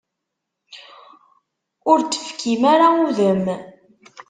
[1.91, 3.43] Ur d-tefkim ara udem.